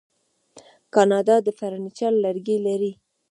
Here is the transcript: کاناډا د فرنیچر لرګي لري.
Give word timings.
کاناډا 0.93 1.35
د 1.45 1.47
فرنیچر 1.57 2.11
لرګي 2.23 2.57
لري. 2.67 2.91